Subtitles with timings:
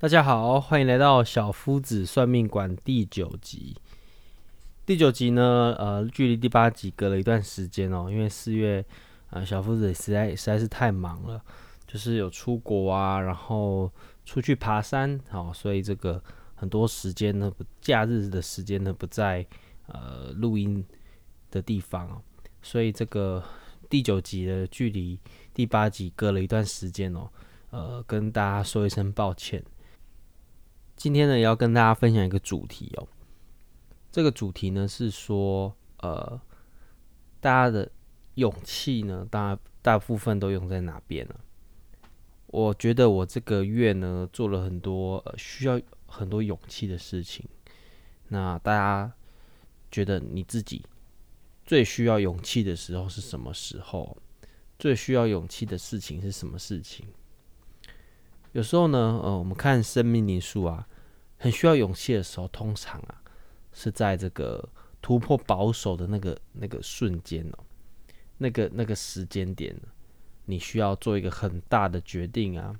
[0.00, 3.76] 大家好，欢迎来到小夫子算命馆第九集。
[4.86, 8.84] 第九集呢，呃，距离第八集隔了一段时间哦，因为四月，
[9.30, 11.42] 呃，小夫子实在实在是太忙了，
[11.84, 13.90] 就是有出国啊，然后
[14.24, 16.22] 出去爬山，好，所以这个
[16.54, 19.44] 很多时间呢，假日的时间呢，不在
[19.88, 20.86] 呃录音
[21.50, 22.22] 的地方，
[22.62, 23.42] 所以这个
[23.90, 25.18] 第九集的距离
[25.52, 27.28] 第八集隔了一段时间哦，
[27.70, 29.60] 呃，跟大家说一声抱歉。
[30.98, 33.06] 今天呢，要跟大家分享一个主题哦。
[34.10, 36.40] 这个主题呢是说，呃，
[37.40, 37.88] 大家的
[38.34, 41.36] 勇气呢，大大部分都用在哪边呢？
[42.48, 47.48] 我觉得我这个月呢，做了很多，呃，需要很多勇气的事情。
[48.26, 49.12] 那大家
[49.92, 50.84] 觉得你自己
[51.64, 54.16] 最需要勇气的时候是什么时候？
[54.80, 57.06] 最需要勇气的事情是什么事情？
[58.58, 60.88] 有时候呢，呃，我们看生命灵数啊，
[61.36, 63.22] 很需要勇气的时候，通常啊，
[63.72, 64.68] 是在这个
[65.00, 67.64] 突破保守的那个那个瞬间哦，
[68.38, 69.72] 那个那个时间点，
[70.46, 72.74] 你需要做一个很大的决定啊，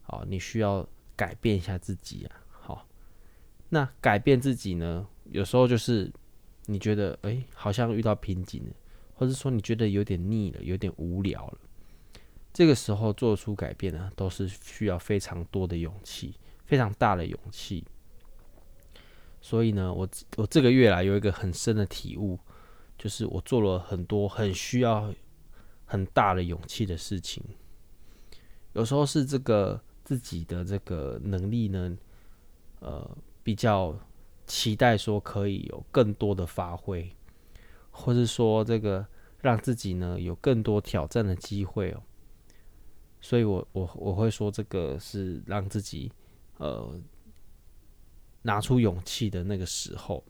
[0.00, 2.86] 好，你需要改变一下自己啊，好，
[3.68, 6.10] 那改变自己呢，有时候就是
[6.64, 8.72] 你觉得哎，好像遇到瓶颈了，
[9.12, 11.58] 或者说你觉得有点腻了，有点无聊了。
[12.52, 16.34] 这个时候做出改变呢，都是需要非常多的勇气，
[16.66, 17.84] 非常大的勇气。
[19.40, 22.38] 所以呢，我我这个月来有一个很深的体悟，
[22.98, 25.14] 就是我做了很多很需要
[25.86, 27.42] 很大的勇气的事情。
[28.72, 31.96] 有时候是这个自己的这个能力呢，
[32.80, 33.98] 呃，比较
[34.46, 37.10] 期待说可以有更多的发挥，
[37.90, 39.06] 或是说这个
[39.40, 42.02] 让自己呢有更多挑战的机会哦。
[43.20, 46.10] 所以我，我我会说，这个是让自己
[46.58, 46.98] 呃
[48.42, 50.24] 拿出勇气的那个时候。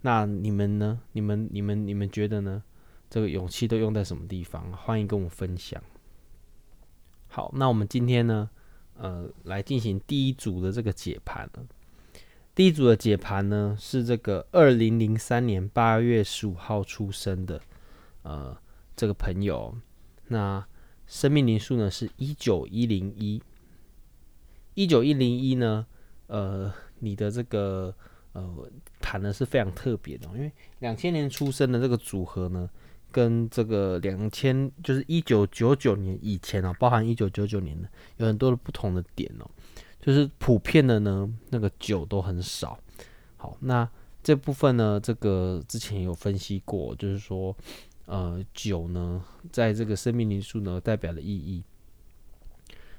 [0.00, 1.00] 那你们呢？
[1.12, 2.62] 你们、你们、你们觉得呢？
[3.10, 4.70] 这个勇气都用在什么地方？
[4.72, 5.82] 欢迎跟我分享。
[7.26, 8.48] 好，那我们今天呢，
[8.96, 11.50] 呃，来进行第一组的这个解盘。
[12.54, 17.60] 第一组的解盘呢，是这个二零零三年八月十五号出生的，
[18.22, 18.56] 呃，
[18.94, 19.74] 这个朋友。
[20.26, 20.64] 那
[21.08, 23.42] 生命灵数呢是一九一零一，
[24.74, 25.86] 一九一零一呢，
[26.26, 27.92] 呃，你的这个
[28.34, 28.70] 呃
[29.00, 32.68] 盘呢是非常特别的，因为两千年出生的这个组合呢，
[33.10, 37.88] 跟这个两千就是一九九九年以前哦，包含一九九九年的，
[38.18, 39.48] 有很多的不同的点哦，
[40.00, 42.78] 就是普遍的呢，那个九都很少。
[43.38, 43.88] 好，那
[44.22, 47.56] 这部分呢，这个之前有分析过，就是说。
[48.08, 51.62] 呃，九呢，在这个生命灵数呢，代表的意义。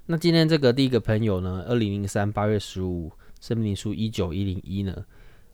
[0.05, 3.11] 那今天这个第一个朋友呢，二零零三八月十五，
[3.41, 5.03] 生命灵数一九一零一呢，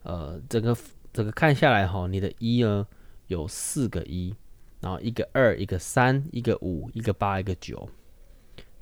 [0.04, 0.76] 呃，整个
[1.14, 2.86] 整个看下来哈，你的一呢
[3.28, 4.36] 有四个一，
[4.82, 7.90] 然后一个二，一个三，一个五，一个八，一个九。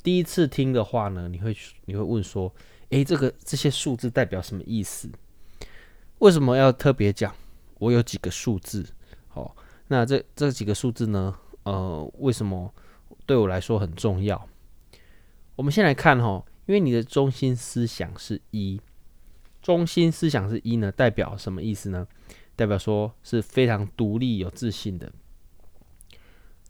[0.02, 2.52] 第一次听的话呢，你会你会问说，
[2.88, 5.08] 诶，这个这些数字代表什么意思？
[6.18, 7.32] 为什么要特别讲？
[7.78, 8.84] 我有几个数字，
[9.88, 11.36] 那这这几个数字呢？
[11.64, 12.72] 呃，为什么
[13.26, 14.48] 对我来说很重要？
[15.56, 18.80] 我们先来看哈，因为你的中心思想是一，
[19.62, 22.06] 中心思想是一呢，代表什么意思呢？
[22.56, 25.10] 代表说是非常独立、有自信的。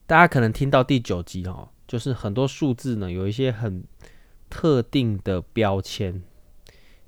[0.07, 3.85] 大家可能听到第九集哈，就是很多数字呢，有一些很
[4.49, 6.23] 特定的标签，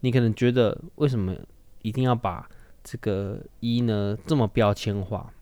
[0.01, 1.37] 你可能觉得为什么
[1.83, 2.49] 一定要把
[2.83, 5.33] 这个一呢这么标签化？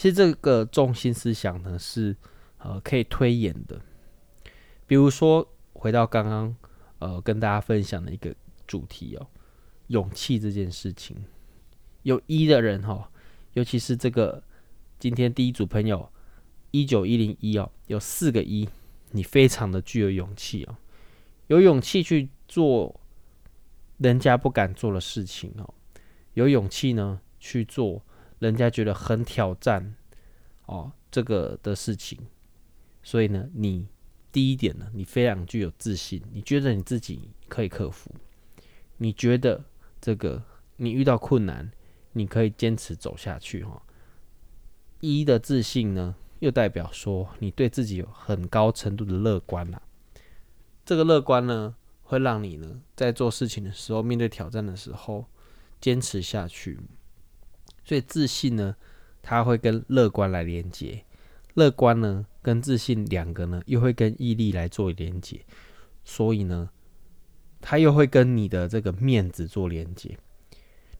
[0.00, 2.16] 其实这个中心思想呢是
[2.56, 3.78] 呃可以推演的，
[4.86, 6.56] 比如说回到刚刚
[7.00, 8.34] 呃跟大家分享的一个
[8.66, 9.26] 主题哦，
[9.88, 11.14] 勇气这件事情，
[12.04, 13.04] 有一的人哈、哦，
[13.52, 14.42] 尤其是这个
[14.98, 16.10] 今天第一组朋友
[16.70, 18.66] 一九一零一哦，有四个一，
[19.10, 20.78] 你非常的具有勇气哦，
[21.48, 22.98] 有勇气去做
[23.98, 25.74] 人家不敢做的事情哦，
[26.32, 28.02] 有勇气呢去做。
[28.40, 29.94] 人家觉得很挑战
[30.66, 32.18] 哦，这个的事情，
[33.02, 33.86] 所以呢，你
[34.32, 38.10] 第一点呢，你非常具有自信，你觉得你自己可以克服，
[38.96, 39.62] 你觉得
[40.00, 40.42] 这个
[40.76, 41.70] 你遇到困难，
[42.12, 43.82] 你可以坚持走下去哈。
[45.00, 49.80] 一的自信呢，又代表说你对自己有很高程度的乐观呐。
[50.84, 55.26] 这个乐观呢，会让你呢在做事情的时候，面对挑战的时候，
[55.80, 56.78] 坚持下去。
[57.84, 58.76] 所以自信呢，
[59.22, 61.04] 它会跟乐观来连接；
[61.54, 65.40] 乐观呢，跟自信两个呢，又会跟毅力来做连接。
[66.04, 66.70] 所以呢，
[67.60, 70.16] 它又会跟你的这个面子做连接。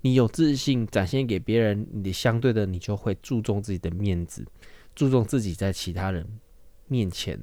[0.03, 4.47] 你有自信展现给别人，你相对的你就会注重自己的面子，
[4.95, 6.27] 注重自己在其他人
[6.89, 7.39] 面前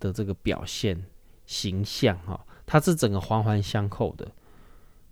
[0.00, 1.04] 的这个表现
[1.44, 4.26] 形象哈，它是整个环环相扣的。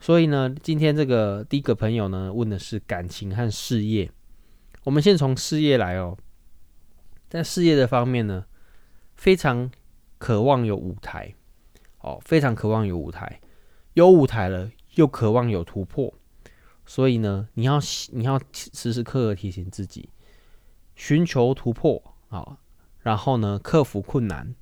[0.06, 4.08] 所以呢，今天这个第一个朋友呢问的是感情和事业，
[4.84, 6.16] 我们先从事业来哦，
[7.28, 8.46] 在事业的方面呢，
[9.16, 9.68] 非常
[10.18, 11.34] 渴望有舞台
[11.98, 13.40] 哦，非常渴望有舞台，
[13.94, 16.14] 有舞台了又渴望有突破。
[16.84, 17.80] 所以呢，你要
[18.12, 20.08] 你要时时刻刻提醒自己，
[20.94, 22.58] 寻求突破啊，
[23.00, 24.54] 然后呢，克服困难，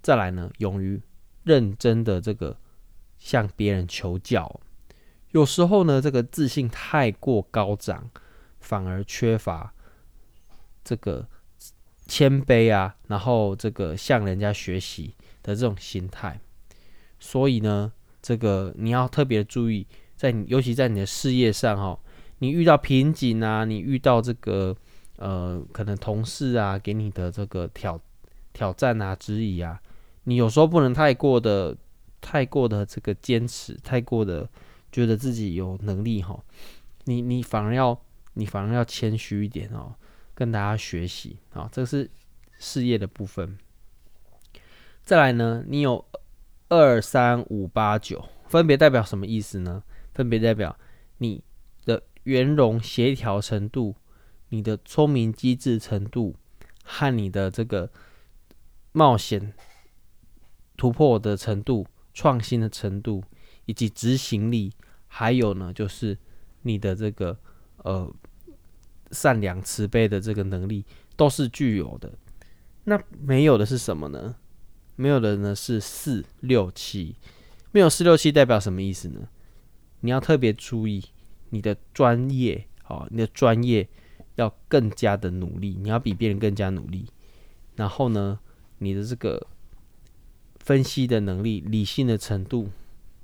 [0.00, 0.98] 再来呢，勇于
[1.44, 2.56] 认真的这个
[3.22, 4.60] 向别人求教。
[5.30, 8.10] 有时候呢，这个自信太过高涨，
[8.58, 9.72] 反而缺乏
[10.82, 11.26] 这个
[12.06, 16.38] 谦卑啊，然后这个向人家学习的这种心态。
[17.20, 19.86] 所以呢，这个你要特别注意。
[20.16, 21.98] 在你，尤其在你的事业上，哈，
[22.38, 24.76] 你遇到瓶颈啊，你遇到这个
[25.16, 27.98] 呃，可能同事啊给你的这个挑
[28.52, 29.80] 挑战啊、质疑啊，
[30.24, 31.76] 你有时候不能太过的、
[32.22, 34.48] 太过的这个坚持，太过的
[34.90, 36.42] 觉得自己有能力哈，
[37.04, 38.00] 你你反而要，
[38.32, 39.94] 你反而要谦虚一点哦，
[40.34, 42.08] 跟大家学习啊，这是
[42.58, 43.58] 事业的部分。
[45.02, 46.04] 再来呢，你有
[46.68, 49.82] 二三五八九，分别代表什么意思呢？
[50.14, 50.78] 分别代表
[51.18, 51.42] 你
[51.84, 53.96] 的圆融协调程度、
[54.50, 56.36] 你的聪明机智程度
[56.84, 57.90] 和你的这个
[58.92, 59.52] 冒险
[60.76, 63.22] 突破的程度、创新的程度
[63.66, 64.72] 以及执行力，
[65.06, 66.16] 还有呢，就是
[66.62, 67.38] 你的这个
[67.78, 68.12] 呃
[69.10, 70.84] 善良慈悲的这个能力
[71.16, 72.12] 都是具有的。
[72.84, 74.34] 那没有的是什么呢？
[74.96, 77.16] 没有的呢是四六七，
[77.70, 79.28] 没有四六七代表什么意思呢？
[80.00, 81.02] 你要特别注意
[81.50, 83.88] 你的专业，好，你的专业
[84.34, 87.06] 要更加的努力，你要比别人更加努力。
[87.76, 88.38] 然后呢，
[88.78, 89.46] 你的这个
[90.62, 92.70] 分析的能力、理性的程度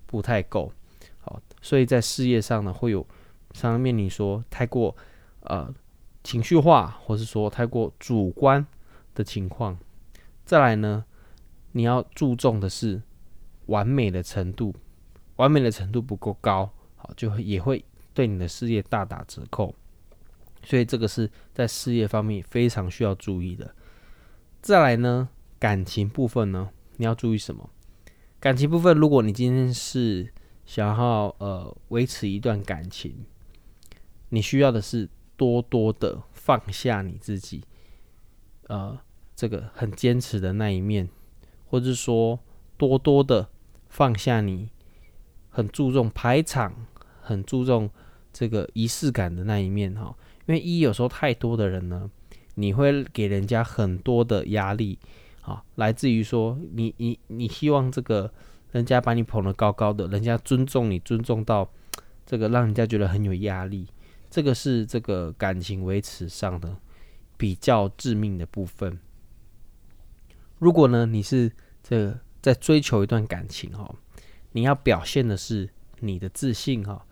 [0.06, 0.72] 不太够，
[1.20, 3.00] 好，所以在事业上呢，会有
[3.52, 4.94] 常常面临说太过
[5.40, 5.72] 呃
[6.22, 8.66] 情绪化，或是说太过主观
[9.14, 9.78] 的情况。
[10.44, 11.04] 再来呢，
[11.72, 13.00] 你要注重的是
[13.66, 14.74] 完美的程度。
[15.36, 19.72] 完美的程度不够高，好，就会也会对你的事业大打折扣，
[20.64, 23.72] 所以这个是在事业方面非常需要注意的。
[24.60, 25.28] 再来呢，
[25.60, 27.70] 感情部分呢，你要注意什么？
[28.38, 30.32] 感情部分，如果你今天是
[30.64, 33.24] 想要呃维持一段感情，
[34.28, 37.64] 你需要的是多多的放下你自己，
[38.68, 38.98] 呃，
[39.34, 41.08] 这个很坚持的那一面，
[41.66, 42.38] 或者是说
[42.76, 43.48] 多多的
[43.88, 44.68] 放下你。
[45.50, 46.86] 很注重排场，
[47.20, 47.90] 很注重
[48.32, 50.14] 这个仪式感的那一面哈，
[50.46, 52.08] 因为一有时候太多的人呢，
[52.54, 55.00] 你会给人家很多的压力
[55.48, 58.30] 啊，来自于说你你你希望这个
[58.72, 61.70] 人家把你捧得高高的，人家尊重你，尊重到
[62.26, 63.86] 这个让人家觉得很有压力，
[64.30, 66.76] 这个是这个感情维持上的
[67.38, 68.98] 比较致命的部分。
[70.58, 71.50] 如果呢，你是
[71.82, 73.94] 这在追求一段感情哈。
[74.52, 75.68] 你要表现的是
[76.00, 77.06] 你的自信哈，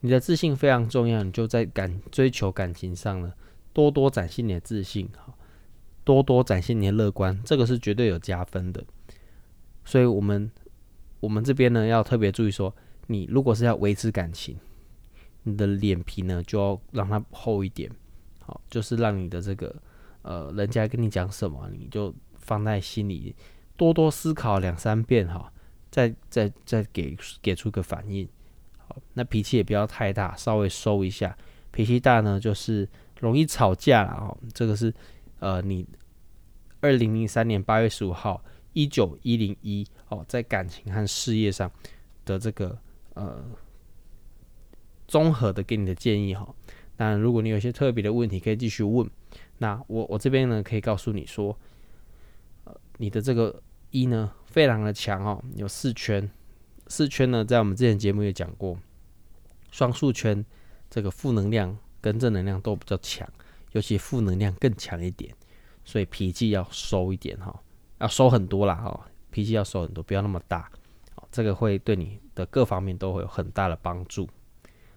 [0.00, 1.22] 你的自信非常重要。
[1.22, 3.32] 你就在感追求感情上呢，
[3.72, 5.32] 多多展现你的自信哈，
[6.08, 8.82] 多多展现你的乐观，这个是绝对有加分的。
[9.84, 10.50] 所以，我们
[11.20, 12.74] 我们这边呢要特别注意说，
[13.08, 14.56] 你如果是要维持感情，
[15.42, 17.90] 你的脸皮呢就要让它厚一点，
[18.40, 19.76] 好，就是让你的这个
[20.22, 23.36] 呃，人家跟你讲什么，你就放在心里，
[23.76, 25.52] 多多思考两三遍哈。
[25.90, 28.28] 再再再给给出个反应，
[28.76, 31.36] 好，那脾气也不要太大，稍微收一下。
[31.70, 32.86] 脾气大呢，就是
[33.20, 34.36] 容易吵架了哦。
[34.52, 34.92] 这个是
[35.38, 35.86] 呃，你
[36.80, 38.42] 二零零三年八月十五号
[38.72, 41.70] 一九一零一哦，在感情和事业上
[42.24, 42.78] 的这个
[43.14, 43.44] 呃
[45.06, 46.54] 综合的给你的建议哈。
[46.96, 49.08] 那，如果你有一些特别的问题，可以继续问。
[49.58, 51.56] 那我我这边呢，可以告诉你说，
[52.64, 54.32] 呃，你的这个一呢。
[54.48, 56.28] 非常的强哦，有四圈，
[56.86, 58.76] 四圈呢，在我们之前节目也讲过，
[59.70, 60.42] 双数圈
[60.88, 63.30] 这个负能量跟正能量都比较强，
[63.78, 65.32] 尤其负能量更强一点，
[65.84, 67.62] 所以脾气要收一点哈，
[68.00, 70.68] 要收很多啦哈，脾气要收很多，不要那么大，
[71.30, 74.28] 这个会对你的各方面都会有很大的帮助。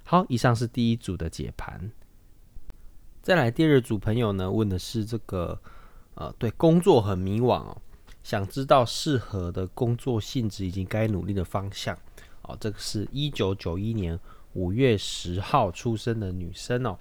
[0.03, 1.91] 好，以上是第一组的解盘，
[3.21, 5.61] 再来第二组朋友呢，问的是这个
[6.15, 7.79] 呃，对工作很迷惘哦。
[8.23, 11.95] 想知道适合的工作性质以及该努力的方向
[12.41, 14.19] 哦，这个是一九九一年
[14.53, 16.97] 五月十号出生的女生哦。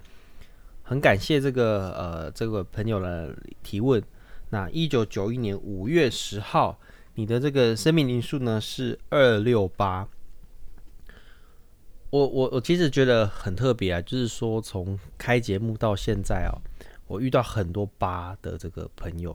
[0.91, 3.33] 很感谢这个呃这个朋友的
[3.63, 4.03] 提问。
[4.49, 6.81] 那一九九一年五月十号，
[7.15, 10.09] 你的这个生命灵数呢是二六八。
[12.11, 16.59] 我我我其实觉得很特别啊，就是说从开节目到现在哦，
[17.07, 19.31] 我遇到很多八的这个朋友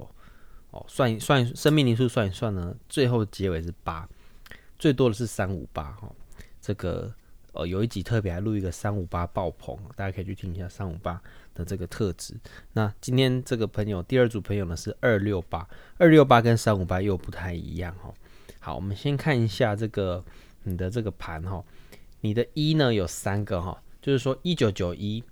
[0.72, 4.06] 哦，算一算生命灵数算一算呢，最后结尾是八，
[4.78, 6.12] 最多的是三五八哈。
[6.60, 7.10] 这个
[7.54, 11.22] 呃有一集特别还录一个三五八爆棚，大家可以去听一下三五八
[11.56, 12.36] 的这个特质。
[12.74, 18.14] 那今天这个朋友第二组朋友呢是二六八，二六八跟三五八又不太一样哈。
[18.60, 20.24] 好，我们先看一下这个
[20.64, 21.64] 你的这个盘哈。
[22.22, 25.24] 你的一呢有三个哈，就是说一九九一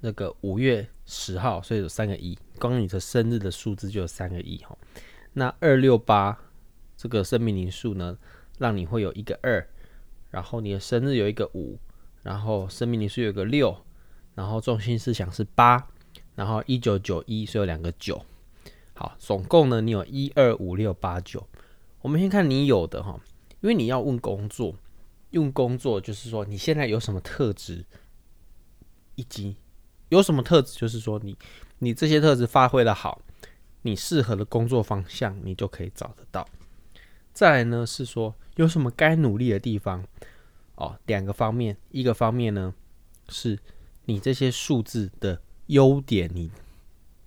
[0.00, 4.78] 那个五月十号，所以有三个一，光你的生日的数字就有三个一哈。
[5.32, 6.38] 那二六八
[6.96, 8.16] 这个生命灵数呢，
[8.58, 9.68] 让你会有一个二，
[10.30, 11.76] 然后你的生日有一个五，
[12.22, 13.76] 然后生命灵数有一个六，
[14.38, 15.84] 然后中心思想是八，
[16.36, 18.24] 然后一九九一所以有两个九，
[18.94, 21.44] 好，总共呢你有一二五六八九。
[22.02, 23.18] 我们先看你有的哈，
[23.60, 24.76] 因为你要问工作。
[25.30, 27.84] 用工作就是说，你现在有什么特质，
[29.16, 29.56] 以及
[30.08, 31.36] 有什么特质，就是说你
[31.80, 33.20] 你这些特质发挥的好，
[33.82, 36.46] 你适合的工作方向，你就可以找得到。
[37.32, 40.04] 再来呢是说有什么该努力的地方
[40.76, 42.72] 哦，两个方面，一个方面呢
[43.28, 43.58] 是
[44.08, 46.50] 你这些数字的优点，你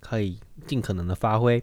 [0.00, 1.60] 可以尽可能的发挥；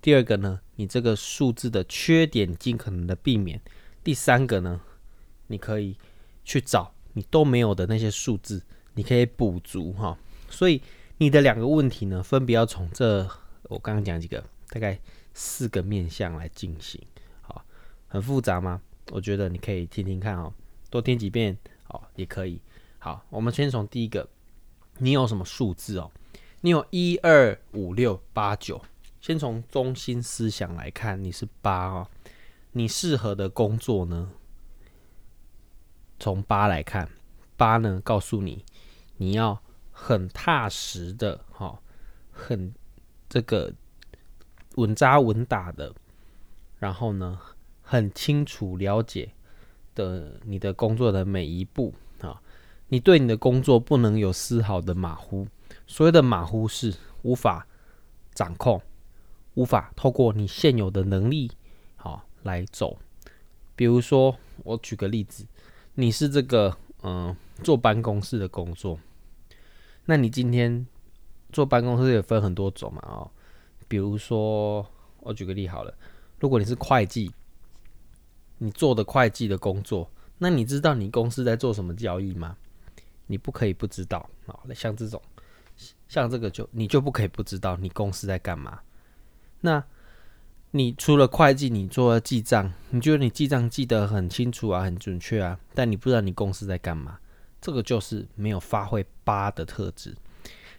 [0.00, 3.60] 第二个呢，你这个数字的缺点尽可能的避免；
[4.02, 4.80] 第三个呢。
[5.48, 5.96] 你可以
[6.44, 8.60] 去找你都没有的那些数字，
[8.94, 10.18] 你可以补足哈。
[10.50, 10.82] 所以
[11.18, 13.22] 你的两个问题呢，分别要从这
[13.68, 14.98] 我刚刚讲几个，大概
[15.34, 17.00] 四个面向来进行。
[17.42, 17.64] 好，
[18.08, 18.82] 很复杂吗？
[19.12, 20.52] 我觉得你可以听听看哦，
[20.90, 21.56] 多听几遍
[21.90, 22.60] 哦，也可以。
[22.98, 24.28] 好，我们先从第一个，
[24.98, 26.10] 你有什么数字哦？
[26.60, 28.82] 你有一二五六八九。
[29.20, 32.08] 先从中心思想来看，你是八哦。
[32.72, 34.30] 你适合的工作呢？
[36.20, 37.10] 从八来看，
[37.56, 38.64] 八呢告诉你，
[39.16, 39.60] 你要
[39.90, 41.80] 很踏实的，哈，
[42.30, 42.72] 很
[43.28, 43.72] 这个
[44.76, 45.92] 稳扎稳打的，
[46.78, 47.40] 然后呢，
[47.82, 49.32] 很清楚了解
[49.94, 51.92] 的你的工作的每一步，
[52.88, 55.46] 你对你的工作不能有丝毫的马虎。
[55.86, 57.66] 所谓的马虎是无法
[58.34, 58.80] 掌控，
[59.54, 61.50] 无法透过你现有的能力
[61.96, 62.98] 好来走。
[63.74, 65.46] 比如说，我举个例子。
[65.98, 69.00] 你是这个嗯，坐办公室的工作，
[70.04, 70.86] 那你今天
[71.50, 73.30] 坐办公室也分很多种嘛哦，
[73.88, 74.86] 比如说
[75.20, 75.94] 我举个例好了，
[76.38, 77.32] 如果你是会计，
[78.58, 82.58] 你做的会计的工作，那你知道你公司在做什么交易吗？
[83.26, 85.20] 你不可以不知道啊，像这种，
[86.08, 88.80] 像这个就你就不可以不知道你公司在干嘛，
[89.60, 89.82] 那。
[90.72, 97.18] 你除了会计，你做了记账，你觉得你记账记得很清楚啊，很准确啊，但你不知道你公司在干嘛，
[97.62, 100.14] 这个就是没有发挥八的特质。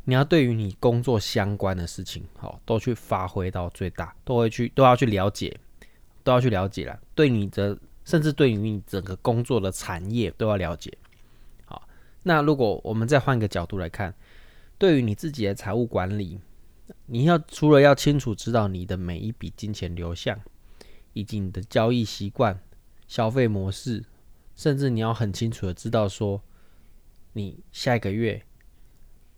[0.03, 5.57] 你要对于你工作相关的事情，好，都去发挥到最大，都会去，都要去了解，
[6.23, 6.99] 都要去了解了。
[7.15, 7.75] 对你的，
[8.05, 10.95] 甚至对于你整个工作的产业都要了解。
[12.27, 14.13] 那如果我们再换个角度来看，
[14.77, 16.39] 对于你自己的财务管理。
[17.05, 20.39] 你要除了要清楚知道你的每一笔金钱流向，
[21.11, 22.57] 以及你的交易习惯、
[23.07, 24.05] 消费模式，
[24.55, 26.41] 甚至你要很清楚的知道说，
[27.33, 28.41] 你下一个月、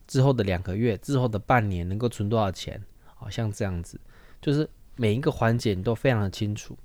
[0.05, 2.83] 之后的两个月、之后的半年能够存多少钱，
[3.15, 3.99] 好像这样子，
[4.39, 6.77] 就是每一个环节你都非常的清楚。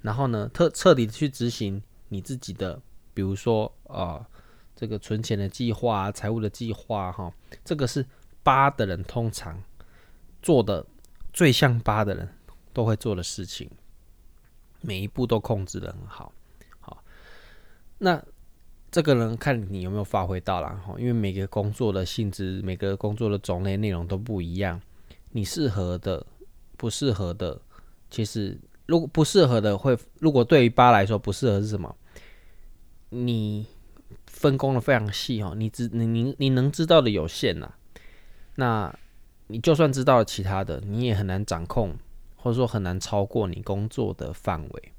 [0.00, 2.80] 然后呢，彻彻底的去执行你自己的，
[3.12, 4.26] 比如说啊、呃，
[4.78, 7.32] 这个存钱的计划、财务的计划，哈，
[7.64, 8.06] 这个是
[8.44, 9.60] 八的人通常。
[10.40, 10.86] 做的
[11.32, 12.28] 最像八的人
[12.72, 13.68] 都会做的事情，
[14.80, 16.32] 每一步都控制得很好。
[16.78, 17.02] 好，
[17.98, 18.22] 那
[18.88, 20.80] 这个人看你有没有发挥到啦。
[20.96, 24.80] 因为每个工作的性质、每个工作的种类、内容都不一样，
[25.32, 26.24] 你适合的、
[26.76, 27.60] 不适合的，
[28.08, 28.56] 其实
[28.86, 31.92] 如果不适合的会，如果对于八来说不适合是什么？
[33.10, 33.66] 你
[34.38, 37.74] 分工的非常细哦，你知你你你能知道的有限呐，
[38.54, 38.98] 那。
[39.50, 41.96] 你就算知道了其他的，你也很难掌控，
[42.36, 44.92] 或者说很难超过你工作的范围，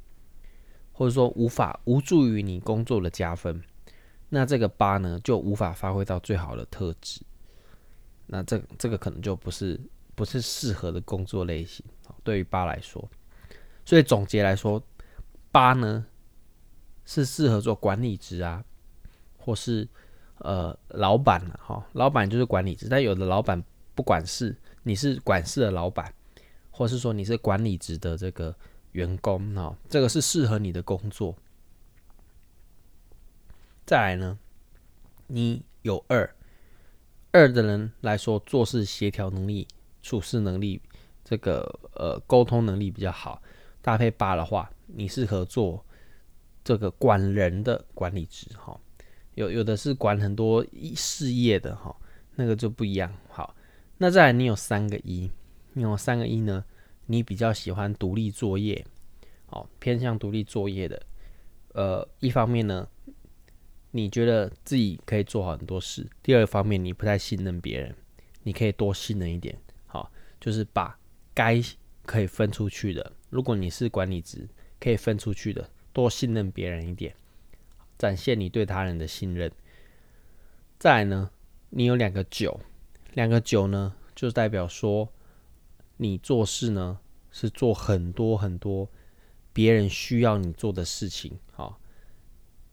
[0.91, 3.61] 或者说无法无助于你工作的加分。
[4.29, 7.21] 那这个八呢，就无法发挥到最好的特质。
[8.25, 9.79] 那这这个可能就不是
[10.15, 11.85] 不是适合的工作类型，
[12.23, 13.07] 对于八来说。
[13.85, 14.81] 所以总结来说，
[15.51, 16.03] 八呢，
[17.05, 18.65] 是适合做管理职啊，
[19.49, 19.87] 或是
[20.37, 21.83] 呃老板了哈。
[21.93, 23.63] 老板就是管理职，但有的老板
[23.95, 26.13] 不管事，你是管事的老板，
[26.69, 28.55] 或是说你是管理职的这个
[28.91, 31.35] 员工哈，这个是适合你的工作。
[33.87, 34.37] 再来呢，
[35.25, 36.35] 你有二
[37.31, 39.67] 二的人来说，做事协调能力、
[40.03, 40.79] 处事能力，
[41.25, 43.41] 这个呃沟通能力比较好。
[43.81, 45.83] 搭配八的话，你适合做
[46.63, 48.79] 这个管人的管理职哈。
[49.39, 50.65] 有有的是管很多
[50.95, 51.95] 事业的哈，
[52.35, 53.09] 那个就不一样。
[53.29, 53.55] 好，
[53.97, 55.31] 那再来你有三个一，
[55.75, 56.65] 有三个一呢，
[57.05, 58.85] 你比较喜欢独立作业，
[59.45, 61.01] 好，偏向独立作业的。
[61.73, 62.87] 呃，一方面呢。
[63.91, 66.07] 你觉得自己可以做好很多事。
[66.21, 67.95] 第二方面，你不太信任别人，
[68.43, 69.57] 你可以多信任一点。
[69.87, 70.95] 好，就是把
[71.33, 71.59] 该
[72.05, 74.47] 可以分出去的，如果你是管理职，
[74.79, 77.15] 可以分出去的，多信任别人一点，
[77.99, 79.51] 展现你对他人的信任。
[80.79, 81.29] 再来呢，
[81.69, 82.59] 你有两个九，
[83.13, 85.07] 两个九呢，就代表说
[85.97, 86.97] 你做事呢
[87.29, 88.89] 是做很多很多
[89.53, 91.37] 别人需要你做的事情。
[91.51, 91.79] 好。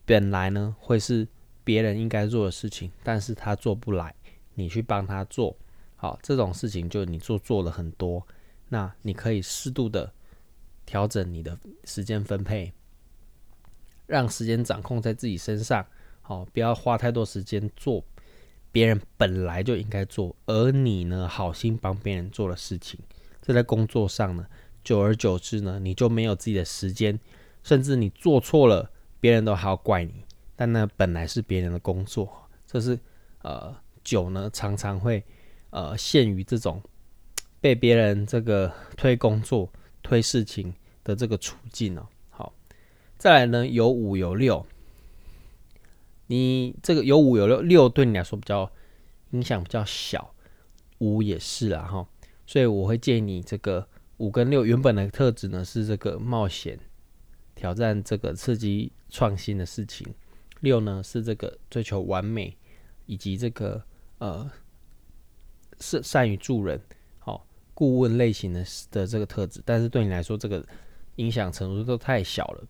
[0.09, 1.27] 本来呢会是
[1.65, 4.15] 别人应该做的事情，但是他做不来，
[4.55, 5.57] 你去帮他做，
[5.97, 8.25] 好，这种事情就你做做了很多，
[8.69, 10.13] 那你可以适度的
[10.85, 12.73] 调整你的时间分配，
[14.07, 15.85] 让时间掌控在自己身上，
[16.23, 18.05] 好，不要花太多时间做
[18.73, 22.99] 别人本来就应该做，而你呢好心帮别人做的事情，
[23.43, 24.47] 这在工作上呢，
[24.85, 27.19] 久而久之呢，你就没有自己的时间，
[27.63, 28.91] 甚至你做错了。
[29.19, 30.13] 别人都还要怪你，
[30.55, 32.97] 但那本来是别人的工作，这是
[33.43, 35.25] 呃久呢常常会
[35.71, 36.81] 呃陷于这种
[37.59, 39.69] 被别人这个推工作、
[40.03, 40.73] 推事情
[41.03, 42.07] 的这个处境哦。
[43.19, 44.67] 再来呢有五有六，
[46.27, 48.71] 你这个有五有六，六对你来说比较
[49.31, 50.35] 影响比较小，
[50.99, 52.09] 五也是啊哈，
[52.47, 56.79] 所以我会建议你这个五跟六原本的特质呢是这个冒险。
[57.55, 60.07] 挑战这个刺激创新的事情，
[60.61, 62.55] 六呢是这个追求完美，
[63.07, 63.83] 以及这个
[64.19, 64.51] 呃
[65.81, 66.79] 是善于助人，
[67.19, 67.41] 好、哦、
[67.73, 70.63] 顾问类型的的这个特质，但是对你来说这个
[71.15, 72.69] 影响程度都太小了。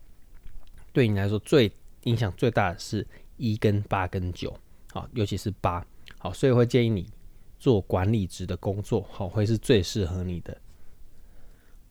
[0.96, 1.70] 对你来说最
[2.04, 3.06] 影响最大的是
[3.36, 4.58] 一跟八跟九，
[4.94, 7.06] 好，尤其是八，好，所以会建议你
[7.58, 10.58] 做管理职的工作，好，会是最适合你的。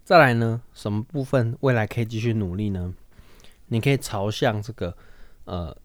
[0.03, 2.95] 再来呢，什么部分未来可以继续努力呢？
[3.67, 4.97] 你可以朝向这个
[5.43, 5.77] 呃，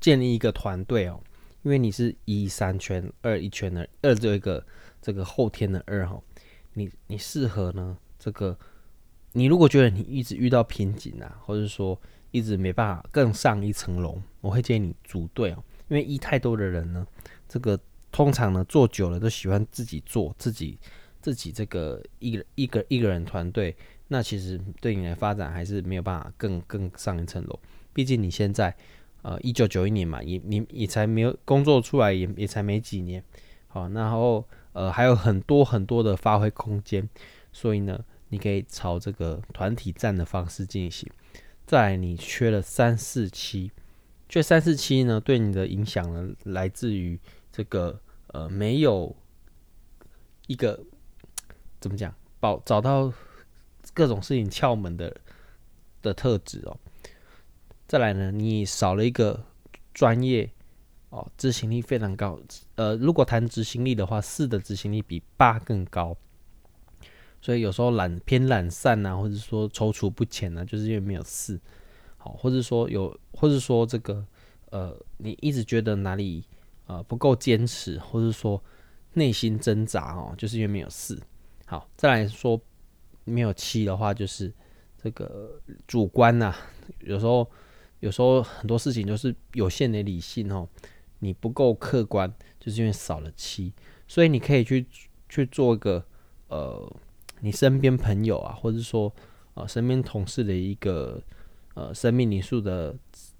[0.00, 1.22] 建立一个团队哦，
[1.64, 4.64] 因为你是一三圈二一圈的二，只有一个
[5.02, 6.18] 这个后天的二哈，
[6.72, 8.58] 你你适合呢这个，
[9.34, 17.06] 你如果觉得你一直遇到瓶颈啊，或者说一直没办法更上一层楼，我会建议你组队哦，因为一太多的人呢，
[17.46, 17.78] 这个
[18.10, 20.78] 通常呢做久了都喜欢自己做自己。
[21.20, 23.74] 自己这个一个一个一个人团队，
[24.08, 27.58] 那其实对你的发展还是没有办法更更上一层楼。
[27.94, 28.76] 毕竟你现在
[29.22, 33.24] 呃一九九一年嘛，也你也才没有工作出来也，也也才没几年，
[33.68, 37.08] 好，然后呃还有很多很多的发挥空间，
[37.54, 37.98] 所以呢，
[38.34, 41.08] 你可以朝这个团体战的方式进行。
[41.64, 43.70] 再来，你缺了三四七，
[44.28, 47.16] 缺三四七呢，对你的影响呢，来自于
[47.52, 49.14] 这个呃没有
[50.48, 50.84] 一个。
[51.78, 52.12] 怎么讲？
[52.40, 53.12] 找找到
[53.92, 55.14] 各种事情窍门的
[56.02, 56.76] 的特质哦。
[57.86, 59.44] 再来呢，你少了一个
[59.92, 60.50] 专业
[61.10, 62.40] 哦，执行力非常高。
[62.74, 66.16] 呃，如果谈执行力的话，四的执行力比八更高。
[67.44, 71.60] 所以有时候懒偏懒散呐、啊，或者说踌躇不前呢、啊，就是因为没有四。
[72.16, 74.24] 好，或者说有，或者说这个
[74.70, 76.42] 呃，你一直觉得哪里
[76.86, 78.58] 呃不够坚持，或者说
[79.12, 81.20] 内心挣扎哦，就是因为没有四。
[81.66, 82.58] 好，再来说
[83.24, 84.50] 没有七的话，就是
[84.96, 86.56] 这个主观呐、
[87.00, 87.46] 有时候，
[88.00, 90.66] 有时候很多事情就是有限的理性哦，
[91.18, 93.70] 你不够客观，就是因为少了七。
[94.08, 94.86] 所以你可以去
[95.28, 96.02] 去做一个
[96.48, 96.90] 呃，
[97.44, 99.12] 你身边朋友啊，或者说
[99.54, 101.22] 呃身边同事的一个
[101.74, 102.96] 呃生命灵数的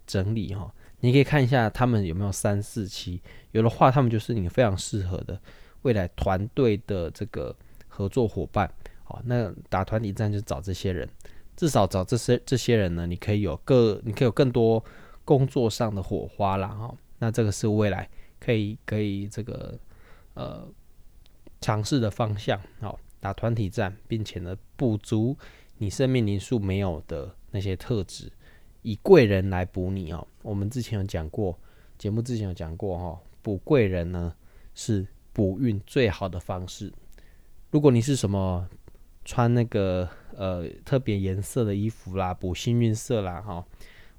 [0.06, 0.70] 整理哈、哦。
[1.00, 3.20] 你可以看一下他们有没有三四七，
[3.52, 5.40] 有的话，他们就是你非常适合的
[5.82, 7.56] 未来团队的这个。
[7.96, 8.68] 合作伙伴，
[9.04, 11.08] 好，那打团体战就找这些人，
[11.54, 14.84] 至少找这些这些人呢，你可以有个，你可以有更多
[15.24, 19.78] 工作上的火花啦，哈，那这个是未来可以可以这个
[20.34, 20.66] 呃
[21.60, 25.34] 尝试的方向，好，打团体战，并且呢补足
[25.78, 28.30] 你生命灵数没有的那些特质，
[28.82, 30.28] 以贵人来补你哦。
[30.42, 31.58] 我们之前有讲过，
[31.96, 34.34] 节目之前有讲过哈，补贵人呢
[34.74, 36.92] 是补运最好的方式。
[37.70, 38.68] 如果你是什么
[39.24, 40.06] 穿那个
[40.37, 43.64] 呃特别颜色的衣服啦，补幸运色啦哈，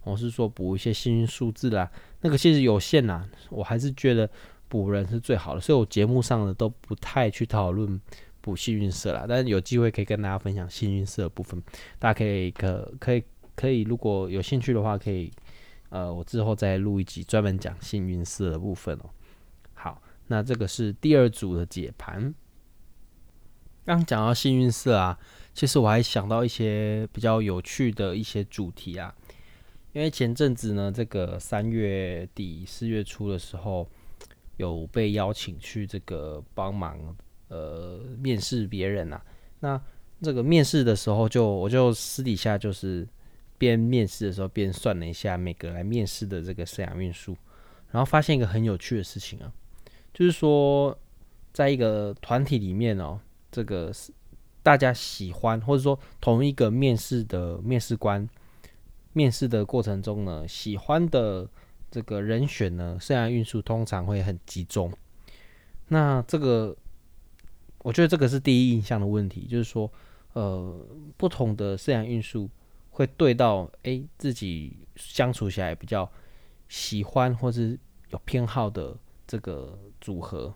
[0.04, 1.92] 我是说补一些幸运数字啦，
[2.22, 4.28] 那个其实有限啦，我还是觉得
[4.68, 8.02] 补人是最好的，所以我节目上呢都不太去讨论
[8.46, 11.60] 补幸运色啦，但是有机会可以跟大家分享幸运色的部分，
[11.98, 13.24] 大家可以可可以
[13.56, 15.32] 可以如果有兴趣的话，可以
[15.90, 19.10] 呃我之后再录一集专门讲幸运色的部分哦。
[19.74, 22.36] 好，那这个是第二组的解盘。
[23.84, 25.18] 刚讲到幸运色啊，
[25.56, 29.12] 其实我还想到一些比较有趣的一些主题啊。
[29.94, 33.90] 因为前阵子呢，这个三月底四月初的时候，
[34.58, 37.00] 有被邀请去这个帮忙
[37.48, 39.22] 呃面试别人啊。
[39.60, 39.82] 那
[40.22, 43.08] 这个面试的时候就，我就私底下就是
[43.58, 47.36] 边面试的时候边算了一下每个来面试的这个生涯运数，
[47.92, 49.52] 然后发现一个很有趣的事情啊，
[50.14, 50.98] 就是说
[51.54, 53.20] 在一个团体里面哦。
[53.52, 53.90] 这个
[54.62, 58.28] 大家喜欢，或者说同一个面试的面试官，
[59.14, 61.48] 面试的过程中呢，喜欢的
[61.90, 64.92] 这个人选呢，生涯运数通常会很集中。
[65.88, 66.76] 那这个，
[67.86, 69.92] 我觉得这个是第一印象的问题，就是说，
[70.34, 70.76] 呃，
[71.16, 72.50] 不同的生涯运数
[72.90, 76.12] 会对到，哎，自己相处起来比较
[76.68, 77.78] 喜欢或是
[78.10, 80.52] 有偏好的这个组合。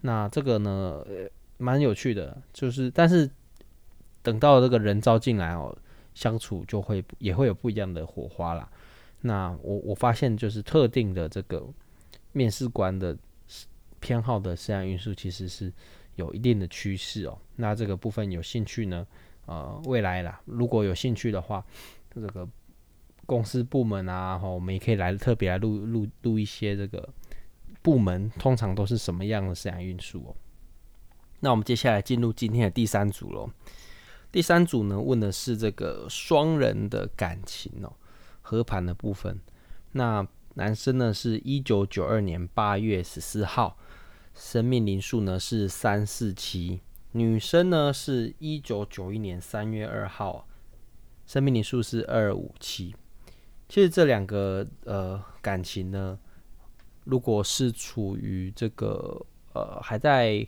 [0.00, 1.30] 那这个呢，呃。
[1.62, 3.30] 蛮有趣的，就是但是
[4.22, 5.76] 等到这个人招进来哦，
[6.14, 8.66] 相处就会也会有不一样的火花啦。
[9.20, 11.62] 那我我发现就是特定的这个
[12.32, 13.14] 面试官的
[14.00, 15.70] 偏好的生涯运数其实是
[16.20, 17.38] 有一定的趋势哦。
[17.56, 19.06] 那这个部分有兴趣呢？
[19.46, 21.64] 呃，未来啦，如果有兴趣的话，
[22.14, 22.46] 这个
[23.26, 27.08] 公司部门啊，哈，我们也可以来特别来录录录一些这个
[27.82, 30.36] 部门通常都是什么样的生涯运输哦。
[31.40, 33.50] 那我们接下来进入今天的第三组喽。
[34.30, 37.92] 第三组呢，问的是这个双人的感情哦，
[38.42, 39.40] 合盘的部分。
[39.92, 43.76] 那男生呢是一九九二年八月十四号，
[44.34, 46.80] 生命灵数呢是三四七；
[47.12, 50.46] 女生呢是一九九一年三月二号，
[51.26, 52.94] 生命灵数是二五七。
[53.68, 56.18] 其实这两个呃感情呢，
[57.04, 60.46] 如果是处于这个呃还在。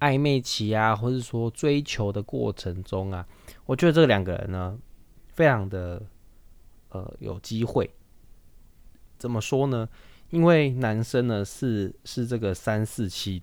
[0.00, 3.26] 暧昧期啊，或者说追求的过程中啊，
[3.64, 4.78] 我觉得这两个人呢，
[5.28, 6.02] 非常的
[6.90, 7.88] 呃有机会。
[9.16, 9.88] 怎么说呢？
[10.30, 13.42] 因为男生呢是是这个三四七，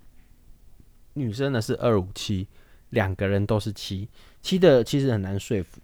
[1.13, 2.48] 女生呢是二五七，
[2.89, 4.10] 两个人都是七，
[4.41, 5.82] 七的其实很难说服。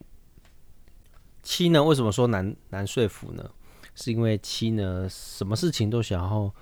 [1.43, 3.49] 七呢，为什么说难难说服呢？
[3.95, 6.53] 是因为七呢，什么事情都想要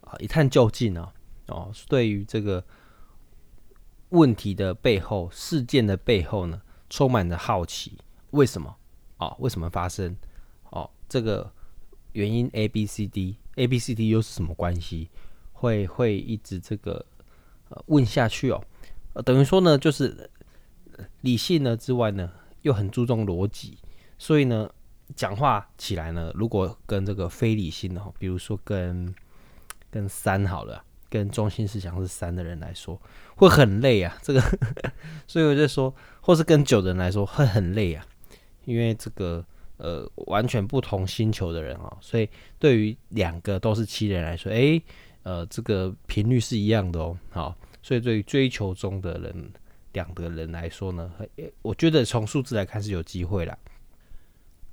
[0.00, 1.12] 啊一探究竟啊，
[1.48, 2.64] 哦，对于这个。
[4.12, 7.96] 问题的背后，事件的背后呢，充满着好奇。
[8.32, 8.76] 为什么？
[9.16, 10.14] 哦，为什么发生？
[10.64, 11.50] 哦，这个
[12.12, 15.08] 原因 A B C D，A B C D 又是什么关系？
[15.52, 17.04] 会会一直这个
[17.68, 18.64] 呃问下去哦。
[19.14, 20.30] 呃，等于说呢，就是
[21.20, 22.30] 理性呢之外呢，
[22.62, 23.78] 又很注重逻辑，
[24.18, 24.70] 所以呢，
[25.14, 29.14] 讲话起来呢，如果跟这个非理性的，比如说跟
[29.90, 30.84] 跟三好了。
[31.12, 32.98] 跟中心思想是三的人来说
[33.36, 34.40] 会很累啊，这个，
[35.28, 38.02] 所以我就说，或是跟九的人来说会很累啊，
[38.64, 39.44] 因为这个
[39.82, 44.80] 呃完全不同星球的人哦，所以对于两个都是七人来说，诶，
[45.24, 49.52] 呃，这个频率是一样的哦，好，所以对于追求中的人
[49.92, 51.12] 两个人来说呢，
[51.62, 53.58] 我觉得从数字来看是有机会啦。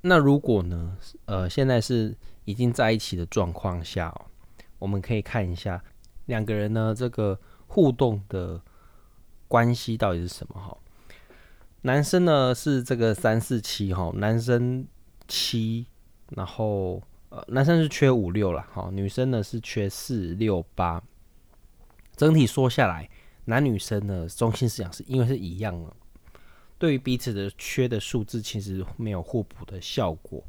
[0.02, 4.26] 那如果呢，呃，现在是已经在一起的状况下哦，
[4.78, 5.82] 我们可以看一下。
[6.26, 8.60] 两个人呢，这个互动的
[9.48, 10.54] 关系到底是什么？
[10.54, 10.78] 哈，
[11.82, 14.86] 男生呢是这个三四七哈，男生
[15.30, 15.86] 七，
[16.30, 21.00] 然后呃，男生是缺五六了，哈，女生呢是缺四六八。
[22.16, 23.08] 整体说下来，
[23.44, 25.94] 男女生呢中心思想是因为是一样的，
[26.76, 30.42] 对于彼此的缺的数字，其实没有互补的效果。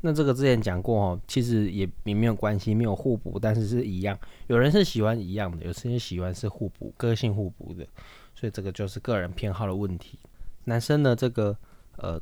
[0.00, 4.18] 那这个之前讲过哦，其实也也没有关系，没有互补，但是是一样。
[4.48, 7.86] 有人是喜欢一样的，有些人喜欢是互补，个性互补的，
[8.34, 10.18] 所以这个就是个人偏好的问题。
[10.64, 11.56] 男生呢，这个
[11.96, 12.20] 呃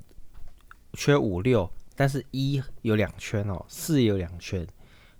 [0.95, 4.67] 缺五六，但是一有两圈哦，四有两圈，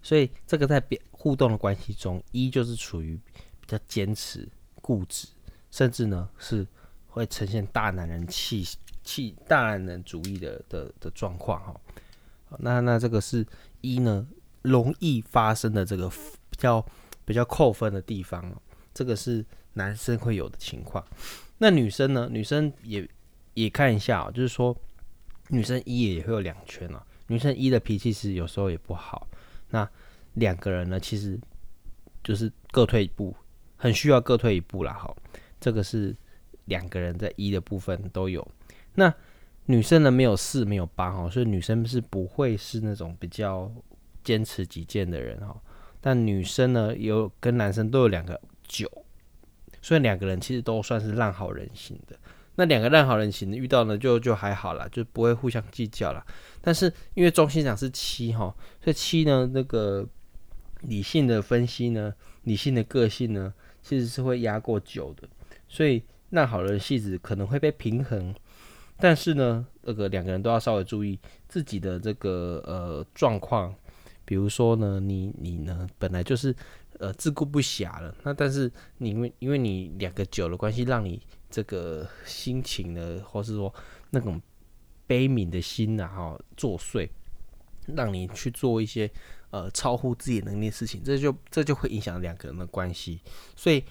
[0.03, 3.19] 所以这个在表互动的关系中，一就是处于
[3.61, 4.49] 比较坚持、
[4.81, 5.29] 固执，
[5.71, 6.67] 甚至呢是
[7.09, 8.67] 会呈现大男人气
[9.03, 11.81] 气大男人主义的的的状况哈。
[12.59, 13.47] 那那这个是
[13.81, 14.27] 一呢，
[14.63, 16.85] 容易发生的这个比较
[17.25, 18.57] 比较扣分的地方哦。
[18.93, 21.03] 这个是男生会有的情况。
[21.59, 22.29] 那女生呢？
[22.31, 23.09] 女生也
[23.55, 24.77] 也看一下哦，就是说
[25.53, 27.05] 女生一也会有两圈啊。
[27.27, 29.27] 女生一的脾气其实有时候也不好。
[29.69, 29.89] 那
[30.35, 31.39] 两个人呢，其实
[32.25, 33.35] 就是各退一步，
[33.77, 34.95] 很需要各退一步啦。
[34.95, 35.15] 哈，
[35.61, 36.17] 这个是
[36.65, 38.47] 两个人在一的部分都有。
[38.95, 39.13] 那
[39.67, 43.71] 女生呢，没有四，没有八哈，所以女生是不会是那种比较
[44.25, 45.55] 坚持己见的人哈。
[46.01, 48.91] 但女生呢，有跟男生都有两个九，
[49.81, 52.19] 所以两个人其实都算是烂好人型的。
[52.57, 56.25] 那两个烂好人型遇到呢，就就还好啦，就不会互相计较啦。
[56.61, 60.07] 但是因为中心讲是七哈，所以七呢，那个
[60.83, 62.13] 理性的分析呢，
[62.45, 65.29] 理性的个性呢，其实是会压过九的。
[65.69, 68.35] 所以烂好人戏子可能会被平衡。
[68.99, 73.75] 但是呢，那个两个人都要稍微注意自己的这个呃状况，
[74.25, 76.55] 比如说呢，你你呢本来就是
[77.01, 81.21] 呃自顾不暇了，那但是你因为因为你两个九的关系，让你
[81.53, 83.73] 这个心情呢，或是说
[84.11, 84.43] 那种
[85.07, 87.09] 悲悯的心呐哈作祟，
[87.95, 89.09] 让你去做一些
[89.51, 93.21] 呃超乎自己能力的事情，这就这就会影响两个人的关系。
[93.55, 93.85] 所以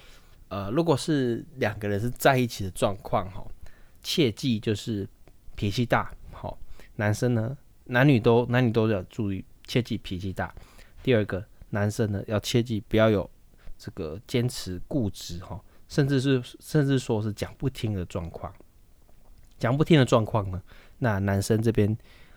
[0.48, 3.46] 呃，如果是两个人是在一起的状况哈。
[4.04, 5.08] 切记就是
[5.54, 6.58] 脾气大，好，
[6.96, 10.52] 男生呢，男女都男女都要注意，切记脾气大。
[11.04, 13.30] 第二个，男生呢要切记不要有
[13.78, 18.50] 这个坚持固执哈，甚至是甚至说是讲不听的状况，
[19.58, 20.62] 讲不听的状况呢，
[21.00, 21.94] 那男生这边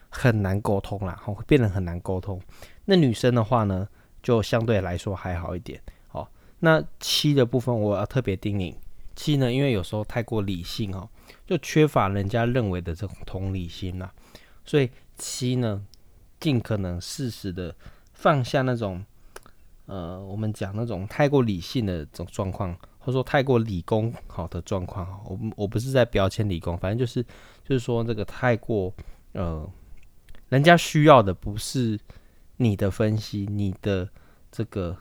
[0.10, 2.38] 很难沟通啦，会变得很难沟通。
[2.84, 3.88] 那女生的话呢，
[4.22, 5.82] 就相对来说还好一点。
[6.12, 6.28] 哦，
[6.60, 8.76] 那七的部分我要特别叮咛。
[9.16, 11.08] 七呢，因为有时候太过理性哦，
[11.48, 14.14] 就缺乏人家认为的这种同理心啦，
[14.66, 15.82] 所以七呢，
[16.42, 17.74] 尽可能适时的
[18.12, 19.06] 放下那种，
[19.86, 25.08] 呃，我们讲那种太过理性的这种状况，他说太过理工好的状况。
[25.26, 27.22] 我我不是在标签理工，反正就是
[27.64, 28.92] 就是说这个太过，
[29.34, 29.70] 呃，
[30.50, 32.00] 人家需要的不是
[32.58, 34.10] 你的分析，你的
[34.52, 34.98] 这个。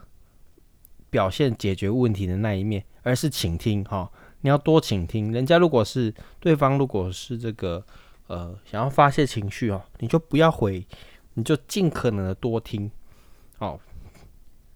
[1.10, 4.10] 表现解决问题的那一面，而是倾听哈。
[4.40, 7.80] 你要多倾听，人家如果是对方，如果是这个
[8.26, 10.84] 呃想要发泄情绪哦，你就不要回，
[11.34, 12.90] 你就尽可能的多听
[13.58, 13.78] 哦，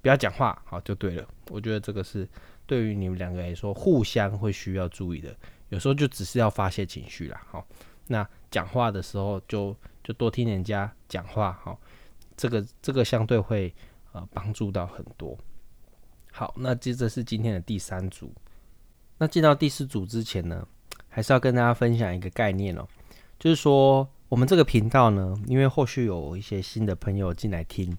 [0.01, 1.27] 不要讲话好就对了。
[1.51, 2.25] 我觉得这个是
[2.69, 5.35] 对于你们两个来说互相会需要注意的。
[5.71, 7.67] 有时候就只是要发泄情绪啦，好，
[8.07, 11.81] 那讲话的时候就就多听人家讲话好，
[12.37, 13.75] 这个这个相对会
[14.13, 15.37] 呃帮助到很多。
[16.31, 18.33] 好，那接着是今天的第三组。
[19.19, 20.67] 那进到第四组之前呢，
[21.09, 22.87] 还是要跟大家分享一个概念哦，
[23.39, 27.97] 就是说我们这个频道呢，因为后续有一些新的朋友进来听，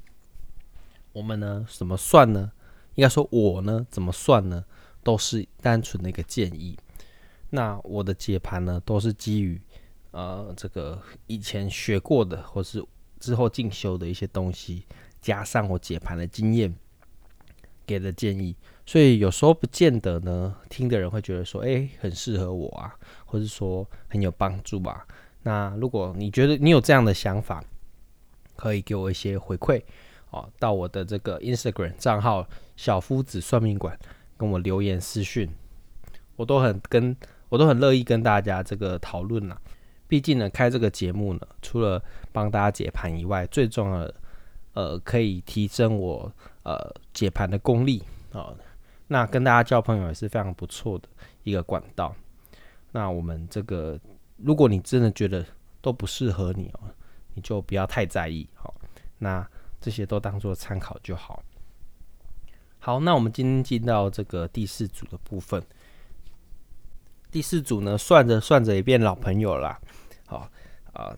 [1.12, 2.52] 我们呢怎么算呢？
[3.00, 4.62] 应该说我呢怎么算呢？
[5.04, 6.78] 都是单纯的一个建议。
[7.50, 9.60] 那我的解盘呢，都是基于
[10.12, 12.86] 呃这个以前学过的，或是
[13.18, 14.86] 之后进修的一些东西，
[15.22, 16.76] 加上我解盘的经验。
[17.86, 25.08] 给的建议，所以有时候不见得呢，听的人会觉得说，哎，很适合我啊，或者说很有帮助吧。
[25.42, 27.64] 那如果你觉得你有这样的想法，
[28.56, 29.82] 可以给我一些回馈
[30.30, 32.48] 哦，到我的这个 Instagram 账号
[32.80, 34.00] 小夫子算命馆
[34.38, 35.50] 跟我留言私讯，
[36.38, 37.14] 我都很跟
[37.50, 39.62] 我都很乐意跟大家这个讨论啦。
[40.08, 44.16] 毕竟呢，开这个节目呢，除了帮大家解盘以外，最重要的。
[44.74, 46.32] 呃，可以提升我
[46.64, 46.80] 呃
[47.12, 48.58] 解盘的功力啊、哦。
[49.08, 51.10] 那跟大家交朋友也是非常不错的
[51.44, 52.16] 一个管道。
[52.92, 54.00] 那我们这个，
[54.38, 55.44] 如果你真的觉得
[55.82, 56.82] 都不适合你哦，
[57.34, 58.48] 你就不要太在意。
[58.64, 58.74] 哦，
[59.18, 59.46] 那
[59.82, 61.44] 这些都当做参考就好。
[62.80, 65.62] 好，那我们今天进到这个第四组的部分。
[67.30, 69.78] 第四组呢，算着算着也变老朋友了。
[70.26, 70.50] 好
[70.94, 71.16] 啊、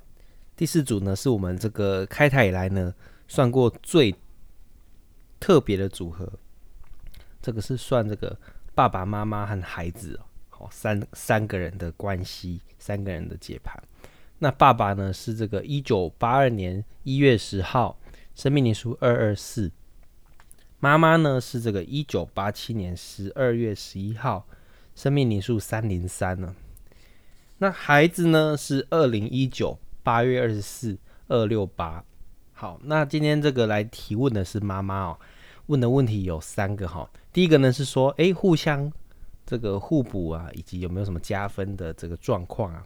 [0.55, 2.93] 第四组呢，是我们这个开台以来呢。
[3.27, 4.13] 算过最
[5.39, 6.29] 特别的组合，
[7.41, 8.37] 这个是算这个
[8.75, 10.19] 爸爸妈妈和孩子
[10.57, 13.81] 哦，三三个人的关系，三个人的解盘。
[14.39, 17.97] 那爸爸呢是这个一九八二年一月十号，
[18.35, 19.69] 生命年数二二四；
[20.83, 24.47] 妈妈呢是这个一九八七年十二月十一号，
[24.95, 26.55] 生命年数三零三呢。
[27.59, 32.03] 那孩子呢是二零一九八月二十四二六八。
[32.53, 35.19] 好，那今天这个来提问的是妈妈哦，
[35.67, 37.07] 问的问题有三个哈。
[37.31, 38.91] 第一个呢是说，诶，互相
[39.45, 42.83] 这个互补啊，以及有没有什么加分的这个状况啊？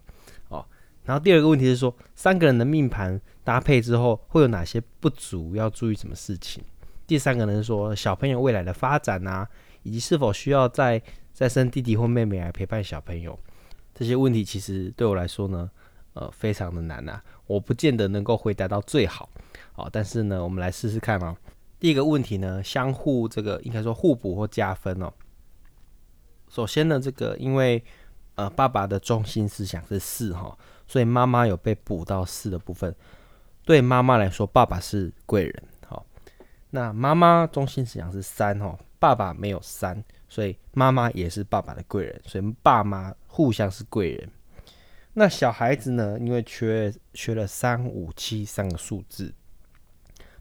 [0.50, 0.66] 哦，
[1.02, 6.62] 然后第二个问题是说，三个人的命盘搭配之后会有哪些不足，要注意什么事情？
[7.06, 9.48] 第三个呢是说，小朋友未来的发展啊，
[9.82, 11.00] 以及是否需要再
[11.32, 13.38] 再生弟弟或妹妹来陪伴小朋友，
[13.94, 15.70] 这些问题其实对我来说呢，
[16.14, 19.28] 呃，非常的难啊，我不见得能够回答到最好，
[19.72, 21.36] 好，但是呢，我们来试试看哦。
[21.78, 25.12] 第一个问题呢，相互这个应该说互补或加分哦。
[26.48, 27.84] 首先呢，这个因为
[28.34, 30.56] 呃爸爸的中心思想是四哈，
[30.88, 32.92] 所以妈妈有被补到四的部分。
[33.64, 35.62] 对妈妈来说，爸爸是贵人。
[36.70, 44.30] 那妈妈中心思想是三哈，爸爸没有三，所以妈妈也是爸爸的贵人，所以爸妈互相是贵人。
[45.14, 49.32] 那小孩子呢，因为缺缺了三五七三个数字，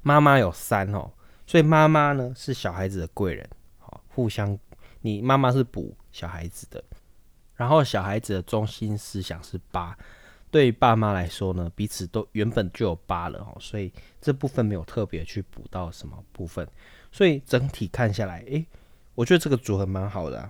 [0.01, 1.11] 妈妈有三哦，
[1.47, 3.49] 所以妈妈呢是小孩子的贵人。
[3.79, 4.57] 好，互相。
[5.01, 6.83] 你妈妈是补小孩子的，
[7.53, 9.95] 然后小孩子的中心思想是八，
[10.55, 13.91] 对爸妈来说呢，彼此都原本就有八了哦，所以
[14.21, 16.65] 这部分没有特别去补到什么部分，
[17.11, 18.65] 所以整体看下来，诶，
[19.15, 20.49] 我觉得这个组合蛮好的，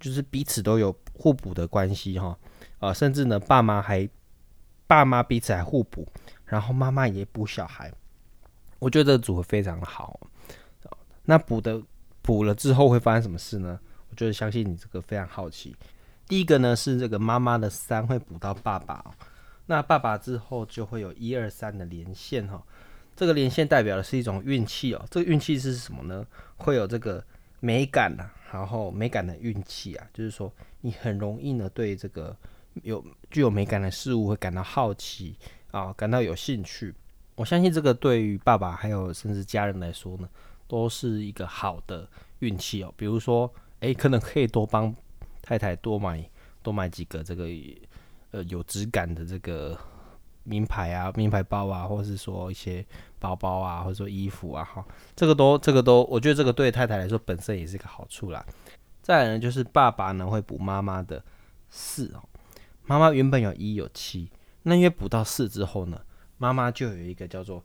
[0.00, 2.36] 就是彼此都有互补的关系哈，
[2.80, 4.08] 啊，甚至呢，爸妈还
[4.88, 6.04] 爸妈彼此还互补，
[6.44, 7.92] 然后妈妈也补小孩，
[8.80, 10.18] 我觉得这个组合非常好，
[11.24, 11.80] 那补的
[12.22, 13.78] 补了之后会发生什么事呢？
[14.10, 15.76] 我就是相信你这个非常好奇。
[16.26, 19.14] 第一个呢是这个妈妈的三会补到爸爸，
[19.66, 22.62] 那爸爸之后就会有一二三的连线哈。
[23.16, 25.06] 这个连线代表的是一种运气哦。
[25.10, 26.26] 这个运气是什么呢？
[26.56, 27.24] 会有这个
[27.60, 32.36] 美感啊，然后美感的运气啊，就是说你很容易呢对这个
[32.82, 35.36] 有具有美感的事物会感到好奇
[35.70, 36.94] 啊，感到有兴趣。
[37.34, 40.28] 我相信这个对于爸爸还有甚至家人来说呢，
[40.66, 42.92] 都是一个好的运气哦。
[42.96, 43.52] 比如说。
[43.80, 44.94] 诶、可能可以多帮
[45.42, 46.24] 太太多买
[46.62, 47.46] 多买几个这个
[48.34, 49.78] 呃有质感的这个
[50.42, 52.84] 名牌啊、名牌包啊，或者是说一些
[53.18, 58.44] 包包啊，或者说衣服啊，哈，这个都这个都，我觉得这个对太太来说本身也是一个好处啦。
[59.00, 61.22] 再来呢，就是爸爸呢会补妈妈的
[61.68, 62.22] 四哦，
[62.84, 64.30] 妈妈原本有一有七，
[64.64, 66.00] 那因为补到四之后呢，
[66.38, 67.62] 妈妈就有一个叫做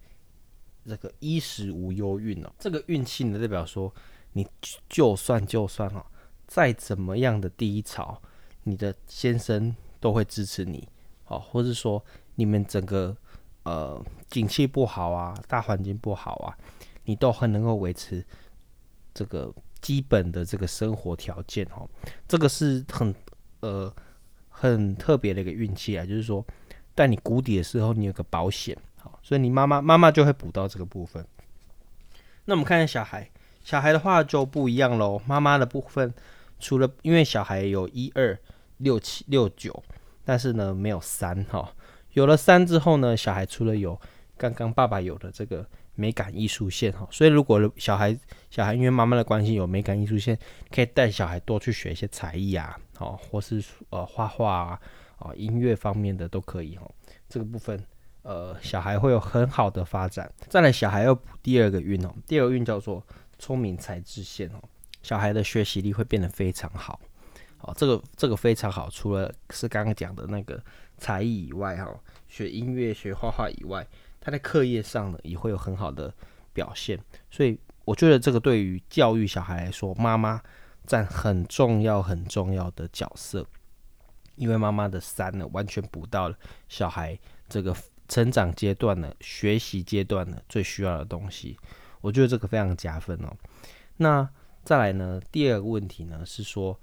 [0.86, 3.93] 这个衣食无忧运哦，这个运气呢代表说。
[4.34, 4.47] 你
[4.88, 6.05] 就算就算哈，
[6.45, 8.21] 再怎么样的低潮，
[8.62, 10.88] 你的先生都会支持你，
[11.24, 12.04] 好，或者说
[12.36, 13.16] 你们整个
[13.64, 16.58] 呃景气不好啊，大环境不好啊，
[17.06, 18.26] 你都很能够维持
[19.14, 21.88] 这个基本的这个生活条件哈，
[22.28, 23.14] 这个是很
[23.60, 23.94] 呃
[24.50, 26.46] 很特别的一个运气啊，就是说
[26.96, 31.26] 在你谷底的时候，你有个保险，好，所以你妈妈妈妈就会补到这个部分。
[32.46, 33.30] 那我们看一下小孩。
[33.62, 35.22] 小孩的话就不一样喽。
[35.28, 36.12] 妈妈的部分，
[36.60, 38.36] 除了因为小孩有一二
[38.80, 39.82] 六七六九，
[40.26, 41.74] 但是呢没有三哈。
[42.13, 43.98] 有了三之后呢，小孩除了有
[44.36, 45.65] 刚刚爸爸有的这个
[45.96, 48.18] 美感艺术线哈，所以如果小孩
[48.50, 50.38] 小孩因为妈妈的关系有美感艺术线，
[50.70, 54.82] 可以带小孩多去学一些才艺啊，哦，或是呃画画啊，
[55.20, 56.89] 啊音乐方面的都可以哈。
[57.30, 57.82] 这个部分
[58.24, 60.30] 呃小孩会有很好的发展。
[60.48, 63.02] 再来，小孩要补第二个运哦，第二个运叫做。
[63.42, 64.60] 聪明才智线哦，
[65.02, 67.00] 小孩的学习力会变得非常好，
[67.60, 68.89] 好，这个这个非常好。
[68.89, 70.62] 除了是刚刚讲的那个
[70.98, 71.93] 才艺以外，哈，
[72.28, 73.86] 学音乐、学画画以外，
[74.22, 76.13] 他在课业上呢也会有很好的
[76.54, 76.98] 表现。
[77.30, 80.41] 所以我觉得这个对于教育小孩来说，妈妈
[80.88, 83.45] 占很重要很重要的角色，
[84.36, 86.38] 因为妈妈的三呢，完全补到了
[86.69, 87.19] 小孩
[87.50, 87.76] 这个
[88.08, 91.58] 成长阶段呢、学习阶段呢最需要的东西。
[92.00, 93.36] 我觉得这个非常加分哦。
[93.98, 94.28] 那
[94.63, 96.80] 再来呢，第二个问题呢是说，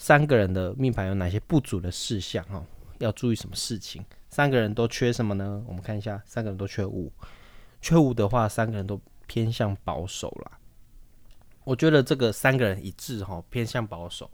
[0.00, 2.64] 三个人的命盘有哪些不足的事项哦？
[3.00, 4.02] 要注意什么事情？
[4.30, 5.62] 三个人都缺什么呢？
[5.66, 7.12] 我们看一下，三个人都缺五，
[7.82, 10.58] 缺五的话，三个人都偏向保守啦。
[11.64, 14.30] 我觉得这个三个人一致哈，偏向保守。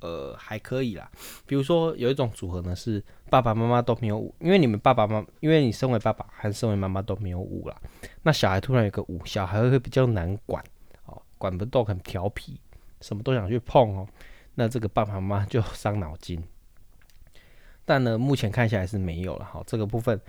[0.00, 1.08] 呃，还可以啦。
[1.46, 3.00] 比如说有一种组合呢，是
[3.30, 7.80] 爸爸妈妈都没有五，因为你们爸爸妈妈，因为你身为爸爸还身为妈妈都没有五啦。
[8.24, 10.60] 那小孩突然有个五，小孩会比较难管
[11.06, 12.60] 哦，管不动，很调皮，
[13.00, 14.08] 什么都想去碰哦。
[14.58, 16.42] 那这个爸爸妈妈就伤脑筋。
[17.84, 20.20] 但呢，目前看起来是没有了哈，这个部分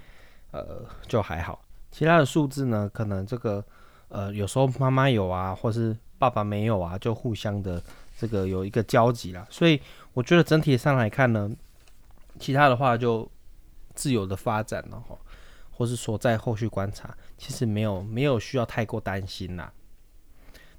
[0.51, 1.65] 呃就还好。
[1.89, 3.65] 其他的数字呢，可能这个
[4.09, 7.81] 呃有时候妈妈有啊，或是爸爸没有啊，就互相的。
[8.19, 9.79] 这个有一个交集啦，所以
[10.11, 11.49] 我觉得整体上来看呢，
[12.37, 13.31] 其他的话就
[13.95, 15.17] 自由的发展了哈，
[15.71, 19.71] 或是说在后续观察，其实没有没有需要太过担心啦。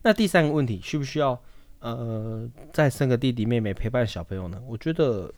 [0.03, 1.40] 那第三个问题，需不需要
[1.80, 4.62] 呃再生个弟弟妹妹陪伴小朋友呢？
[4.66, 5.32] 我觉得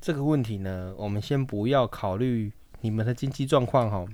[0.00, 4.06] 这个问题呢，我们先不要考虑你们的经济状况哈，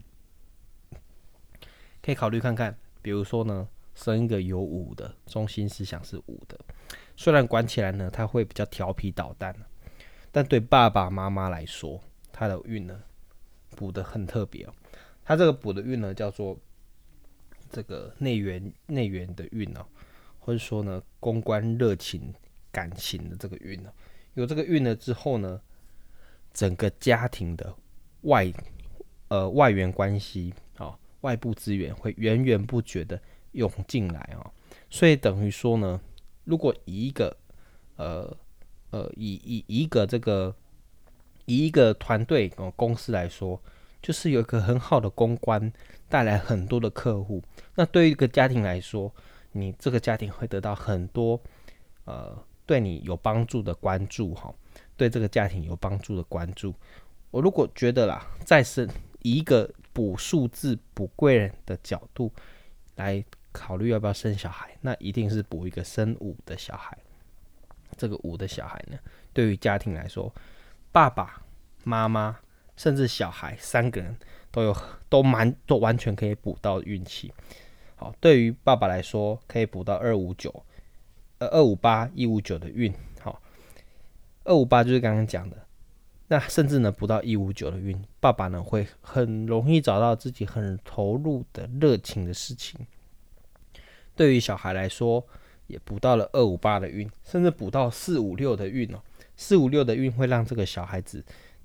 [2.01, 6.59] 可以考虑看看，比如说呢，生一个有五的，中心思想是五的，
[7.17, 9.55] 虽然管起来呢，他会比较调皮捣蛋，
[10.31, 12.01] 但对爸爸妈妈来说，
[12.33, 13.03] 他的运呢，
[13.77, 14.73] 补得很特别哦。
[15.25, 16.57] 他这个补的运呢，叫做
[17.69, 19.85] 这个内缘内缘的运哦，
[20.45, 22.35] 或者说呢，公关热情
[22.73, 23.81] 感情的这个运，
[24.35, 25.61] 有这个运了之后呢，
[26.53, 27.73] 整个家庭的
[28.23, 28.53] 外
[29.29, 33.21] 呃外援关系哦，外部资源会源源不绝的
[33.53, 34.51] 涌进来哦，
[34.91, 36.01] 所以等于说呢，
[36.43, 37.37] 如果以一个
[37.95, 38.37] 呃
[38.91, 40.53] 呃以以一个这个
[41.45, 43.63] 以一个团队哦公司来说，
[44.01, 45.73] 就是有一个很好的公关，
[46.09, 47.41] 带来很多的客户。
[47.77, 49.15] 那对于一个家庭来说，
[49.53, 51.41] 你这个家庭会得到很多
[52.05, 52.37] 呃
[52.67, 54.53] 对你有帮助的关注哈，
[54.97, 56.75] 对这个家庭有帮助的关注。
[57.31, 58.89] 我如果觉得啦，再生
[59.21, 62.33] 一个补数字补贵人的角度
[62.97, 66.97] 来考虑要不要生小孩，那一定是补一个生五的小孩。
[67.97, 68.99] 这个五的小孩呢，
[69.33, 70.33] 对于家庭来说，
[70.91, 71.43] 爸爸
[71.85, 72.39] 妈妈
[72.77, 74.17] 甚至小孩三个人
[74.51, 74.77] 都有
[75.09, 77.33] 都蛮都完全可以补到运气。
[78.03, 80.53] 好，对于爸爸来说，可以补到二五九，
[81.39, 82.93] 呃二五八一五九的运。
[83.21, 83.41] 好，
[84.43, 85.57] 二五八就是刚刚讲的，
[86.27, 92.85] 那甚至呢补到一五九的运，爸爸呢会很容易找到自己很投入的热情的事情。
[94.17, 95.25] 对于小孩来说，
[95.69, 98.99] 也补到了二五八的运，甚至补到四五六的运哦。
[99.37, 101.25] 四五六的运会让这个小孩子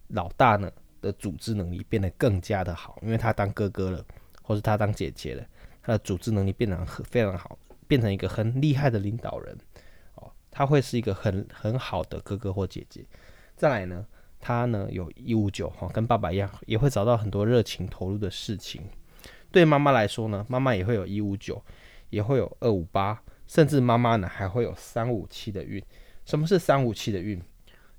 [0.10, 0.72] 老大呢
[1.02, 4.06] 的组织能力变得更加的好，因为他当哥哥了，
[4.44, 5.44] 或是他当姐姐了，
[5.88, 7.58] 他的组织能力变得很非常好，
[7.88, 9.58] 变成一个很厉害的领导人
[10.16, 10.30] 哦。
[10.52, 13.06] 他会是一个很很好的哥哥或姐姐。
[13.56, 14.06] 再来呢，
[14.42, 18.82] 他呢有一五九哈，跟爸爸一样，也会找到很多热情投入的事情。
[19.50, 21.64] 对妈妈来说呢，妈妈也会有一五九。
[22.10, 25.84] 也会有二五八，甚至妈妈呢还会有三五七的运。
[26.24, 27.38] 什么是三五七的运？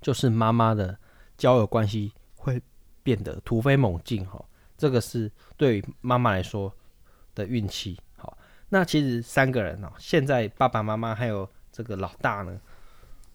[0.00, 0.98] 就是妈妈的
[1.36, 2.58] 交友关系会
[3.02, 4.42] 变得突飞猛进哈。
[4.78, 6.74] 这个是对于妈妈来说
[7.38, 7.96] 的运气。
[8.16, 8.36] 好，
[8.68, 12.60] 那其实三个人呢，现在爸爸妈妈还有这个老大呢，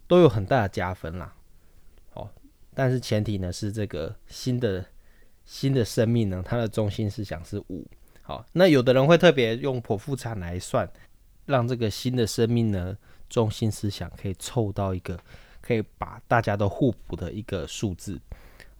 [0.05, 1.33] 都有很大的加分啦。
[2.11, 2.29] 好，
[2.75, 4.85] 但是前提呢是这个新的
[5.45, 7.87] 新的生命呢，它的中心思想是五。
[8.21, 10.87] 好，那有的人会特别用剖腹产来算，
[11.45, 12.97] 让这个新的生命呢，
[13.29, 15.19] 中心思想可以凑到一个
[15.61, 18.19] 可以把大家都互补的一个数字。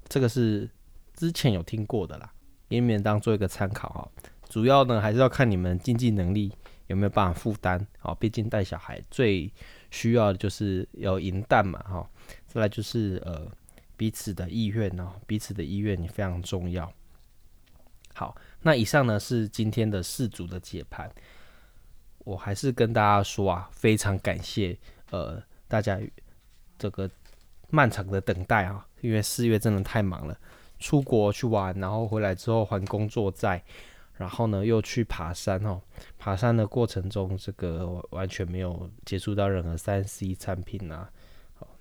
[0.08, 0.70] 这个是
[1.16, 2.32] 之前有听过的啦，
[2.70, 4.12] 给你们当做一个参考哈。
[4.54, 7.84] 主要呢还是要看你们经济能力有没有办法负担。
[7.97, 9.51] 好，毕竟带小孩最
[9.89, 12.08] 需要的就是要银弹嘛哈。
[12.45, 13.51] 再来就是呃
[13.97, 16.93] 彼此的意愿哦，彼此的意愿也非常重要。
[18.14, 18.38] 好。
[18.62, 21.12] 那以上呢是今天的四组的解盘，
[22.20, 24.78] 我还是跟大家说啊，非常感谢
[25.10, 25.99] 呃大家
[26.78, 27.10] 这个
[27.72, 30.38] 漫长的等待啊，因为四月真的太忙了，
[30.78, 33.60] 出国去玩，然后回来之后还工作在，
[34.16, 35.82] 然后呢又去爬山哦，
[36.18, 41.09] 爬山的过程中这个完全没有接触到任何三 C 产品啊，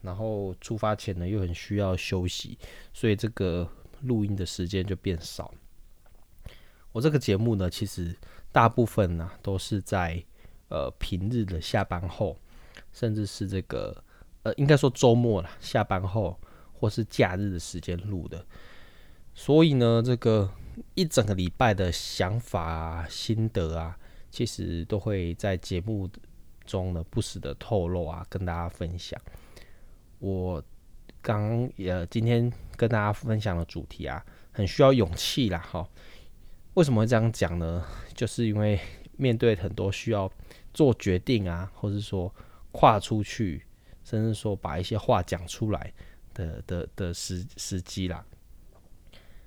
[0.01, 2.59] 然后出发前呢又很需要休息，
[2.93, 3.69] 所以这个
[4.03, 5.53] 录音的时间就变少。
[6.93, 8.15] 我这个节目呢，其实
[8.51, 10.23] 大部分呢都是在
[10.69, 12.37] 呃平日的下班后，
[12.93, 14.03] 甚至是这个
[14.43, 16.39] 呃应该说周末了，下班后
[16.73, 18.45] 或是假日的时间录的。
[19.35, 20.51] 所以呢，这个
[20.95, 23.99] 一整个礼拜的想法啊、心得啊，
[24.31, 26.09] 其实都会在节目
[26.65, 29.21] 中呢不时的透露啊，跟大家分享。
[30.19, 30.63] 我
[31.21, 35.89] 刚也今天跟大家分享的主题啊，很需要勇气啦，哈。
[36.75, 37.85] 为什么会这样讲呢？
[38.15, 38.81] 就是因为
[39.17, 40.31] 面对很多需要
[40.73, 42.35] 做决定啊，或者说
[42.71, 43.63] 跨出去，
[44.05, 45.93] 甚至说把一些话讲出来
[46.33, 48.25] 的的的时时机啦。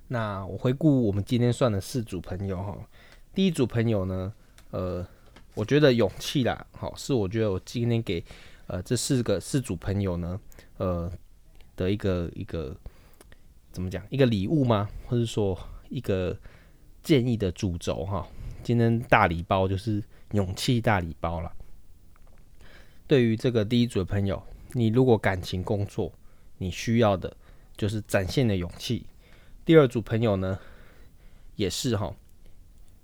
[0.07, 2.77] 那我回顾我们今天算的四组朋友哈，
[3.33, 4.33] 第一组朋友呢，
[4.71, 5.05] 呃，
[5.53, 8.23] 我觉得勇气啦，好，是我觉得我今天给
[8.67, 10.39] 呃这四个四组朋友呢，
[10.77, 11.11] 呃
[11.75, 12.75] 的一个一个
[13.71, 14.89] 怎么讲一个礼物吗？
[15.07, 15.57] 或者说
[15.89, 16.37] 一个。
[17.05, 18.27] 建议的主轴哈，
[18.63, 21.53] 今天大礼包就是勇气大礼包了。
[23.05, 24.41] 对于这个第一组的朋友，
[24.71, 26.11] 你如果感情工作，
[26.57, 27.37] 你需要的
[27.77, 29.05] 就是展现的勇气。
[29.65, 30.59] 第二组朋友呢，
[31.55, 32.15] 也是哈，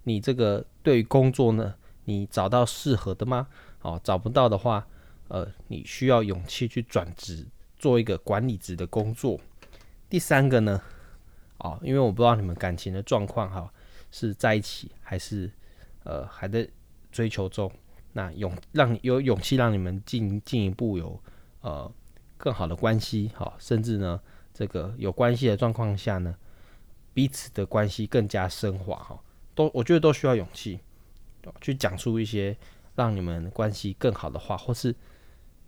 [0.04, 1.74] 你这个对于工作呢，
[2.06, 3.48] 你找到适合的吗？
[3.82, 4.88] 哦，找不到的话，
[5.28, 7.48] 呃，你需要勇气去转职，
[7.80, 9.40] 做一个管理职的工作。
[10.08, 10.80] 第三个呢，
[11.58, 13.74] 哦，因为我不知道你们感情的状况哈，
[14.12, 15.52] 是在一起还是
[16.04, 16.70] 呃还在
[17.12, 17.72] 追求中。
[18.14, 21.20] 那勇让有勇气让你们进进一步有
[21.62, 21.92] 呃
[22.38, 24.22] 更好的关系哈，甚至呢
[24.54, 26.36] 这个有关系的状况下呢，
[27.14, 29.20] 彼此的关系更加升华哈，
[29.54, 30.80] 都我觉得都需要勇气，
[31.60, 32.56] 去讲出一些
[32.96, 34.96] 让你们关系更好的话，或是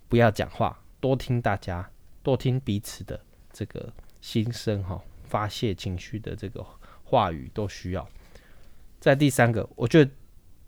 [0.08, 1.89] 不要讲话，多听大家，
[2.22, 3.20] 多听彼此的
[3.52, 3.91] 这个
[4.22, 6.66] 心声哈，发泄情绪的这个
[7.04, 8.08] 话语都需要。
[9.00, 10.12] 在第三个，我觉得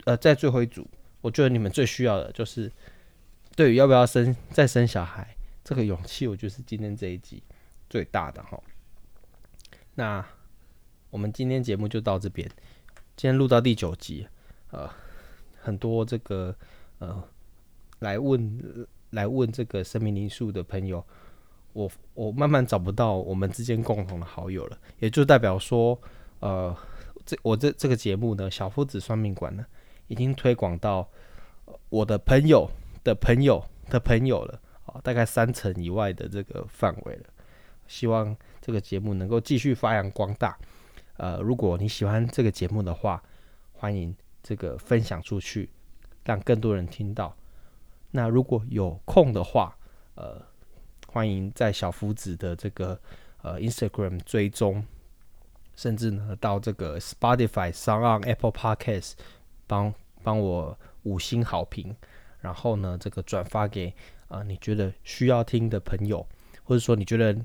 [0.04, 0.88] 呃在最后一组。
[1.22, 2.72] 我觉得你们最需要的就是，
[3.56, 7.42] 对于要不要生再生小孩这个勇气，我觉得是今天这一集
[7.90, 8.62] 最大的哈。
[9.96, 10.24] 那
[11.16, 12.46] 我们今天节目就到这边，
[13.16, 14.28] 今天录到第九集，
[14.72, 14.90] 呃，
[15.62, 16.54] 很多这个
[17.00, 17.24] 呃
[18.00, 21.02] 来问来问这个生命灵数的朋友，
[21.72, 25.98] 我我慢慢找不到我们之间共同的好友了，也就代表说，
[26.42, 26.76] 呃，
[27.26, 29.66] 这我这这个节目呢，小夫子算命馆呢。
[30.08, 31.10] 已经推广到
[31.88, 32.70] 我的朋友
[33.06, 37.24] 的朋友的朋友了啊，大概三层以外的这个范围了。
[37.88, 40.58] 希望这个节目能够继续发扬光大。
[41.18, 43.22] 呃，如果你喜欢这个节目的话，
[43.74, 45.70] 欢迎这个分享出去，
[46.24, 47.36] 让更多人听到。
[48.12, 49.78] 那如果有空的话，
[50.16, 50.42] 呃，
[51.08, 53.00] 欢迎在小夫子的这个
[53.42, 54.86] 呃 Instagram 追踪，
[55.76, 59.14] 甚至呢到这个 Spotify、Sound、Apple Podcast。
[59.68, 59.92] 帮
[60.22, 61.96] 帮我五星好评，
[62.40, 63.92] 然后呢，这个转发给
[64.28, 66.24] 啊、你觉得需要听的朋友，
[66.64, 67.36] 或者说你觉得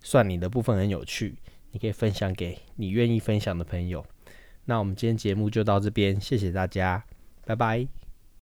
[0.00, 1.38] 算你的部分很有趣，
[1.72, 4.04] 你可以分享给你愿意分享的朋友。
[4.64, 7.04] 那我们今天节目就到这边，谢谢大家，
[7.44, 8.07] 拜拜。